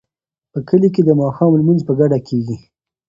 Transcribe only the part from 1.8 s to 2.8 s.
په ګډه کیږي.